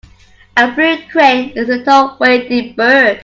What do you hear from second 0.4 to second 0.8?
A